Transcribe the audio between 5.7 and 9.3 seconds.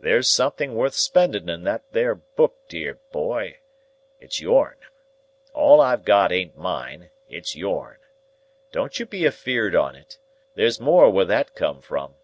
I've got ain't mine; it's yourn. Don't you be